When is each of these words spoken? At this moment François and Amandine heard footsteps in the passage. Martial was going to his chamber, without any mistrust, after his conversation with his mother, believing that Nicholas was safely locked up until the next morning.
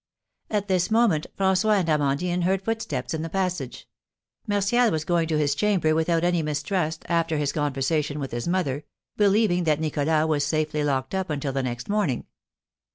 At 0.49 0.67
this 0.67 0.89
moment 0.89 1.27
François 1.37 1.79
and 1.79 1.87
Amandine 1.87 2.41
heard 2.41 2.63
footsteps 2.63 3.13
in 3.13 3.21
the 3.21 3.29
passage. 3.29 3.87
Martial 4.47 4.89
was 4.89 5.05
going 5.05 5.27
to 5.27 5.37
his 5.37 5.53
chamber, 5.53 5.93
without 5.93 6.23
any 6.23 6.41
mistrust, 6.41 7.05
after 7.07 7.37
his 7.37 7.51
conversation 7.53 8.17
with 8.19 8.31
his 8.31 8.47
mother, 8.47 8.83
believing 9.15 9.63
that 9.65 9.79
Nicholas 9.79 10.25
was 10.27 10.43
safely 10.43 10.83
locked 10.83 11.13
up 11.13 11.29
until 11.29 11.53
the 11.53 11.61
next 11.61 11.87
morning. 11.87 12.25